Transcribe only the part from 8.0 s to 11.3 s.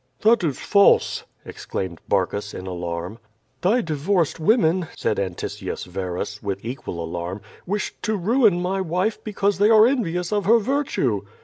to ruin my wife because they are envious of her virtue."